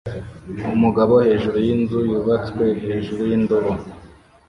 Umugabo 0.75 1.13
hejuru 1.27 1.57
yinzu 1.65 1.99
yubatswe 2.09 2.65
hejuru 2.85 3.21
yindobo 3.29 3.71